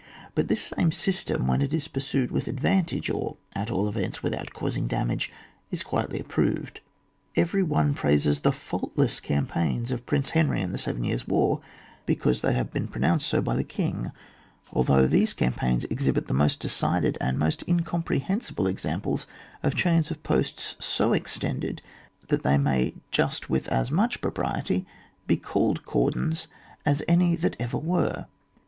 [0.33, 4.51] But this same system, when it is pursued with advantage, or, at all events, without
[4.51, 5.31] causing damage,
[5.69, 6.79] is quietly approved.
[7.35, 11.61] Every one praises the faultless campaigns of Prince Henry in the Seven Years' War,
[12.07, 14.11] because they have been pronounced so by the king,
[14.73, 19.27] although these campaigns exhibit the most decided and most incomprehensible examples
[19.61, 21.79] of chains of posts so extended
[22.29, 24.83] that they may just with as much propriety
[25.27, 26.47] be called cordons
[26.87, 28.25] as any that ever were.